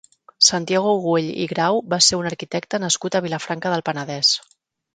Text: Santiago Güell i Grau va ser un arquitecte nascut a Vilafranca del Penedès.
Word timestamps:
Santiago 0.45 0.93
Güell 1.03 1.27
i 1.43 1.45
Grau 1.51 1.77
va 1.93 2.01
ser 2.07 2.19
un 2.23 2.31
arquitecte 2.31 2.81
nascut 2.87 3.19
a 3.21 3.25
Vilafranca 3.29 3.77
del 3.77 3.87
Penedès. 3.91 4.37